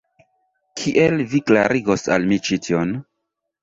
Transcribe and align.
Kiel 0.81 1.23
vi 1.35 1.43
klarigos 1.51 2.09
al 2.19 2.29
mi 2.35 2.43
ĉi 2.51 2.63
tion? 2.69 3.01